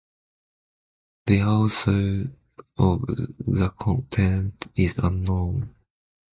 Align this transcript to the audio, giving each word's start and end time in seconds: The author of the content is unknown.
The 1.27 1.43
author 1.43 2.33
of 2.75 3.01
the 3.05 3.69
content 3.77 4.65
is 4.75 4.97
unknown. 4.97 5.75